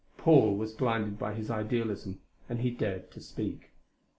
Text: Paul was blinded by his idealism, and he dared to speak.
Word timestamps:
Paul 0.17 0.55
was 0.57 0.71
blinded 0.73 1.19
by 1.19 1.35
his 1.35 1.51
idealism, 1.51 2.21
and 2.49 2.61
he 2.61 2.71
dared 2.71 3.11
to 3.11 3.19
speak. 3.21 3.69